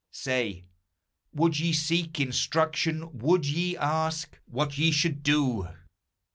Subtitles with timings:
[0.09, 0.65] Say,
[1.31, 3.19] would you seek instruction?
[3.19, 5.67] would ye ask What ye should do?